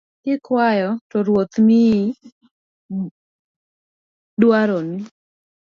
Kikuayo 0.23 0.89
to 1.09 1.17
Ruoth 1.25 1.55
miyi 1.67 2.03
dwaroni 4.41 4.99